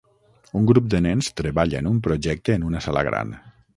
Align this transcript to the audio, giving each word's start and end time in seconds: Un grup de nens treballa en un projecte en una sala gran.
Un 0.59 0.63
grup 0.69 0.87
de 0.93 1.01
nens 1.07 1.29
treballa 1.41 1.81
en 1.85 1.91
un 1.91 1.99
projecte 2.09 2.57
en 2.61 2.67
una 2.71 2.83
sala 2.87 3.05
gran. 3.11 3.37